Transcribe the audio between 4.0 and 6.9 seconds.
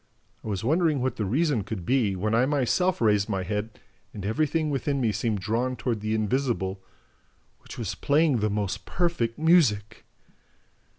and everything within me seemed drawn toward the invisible,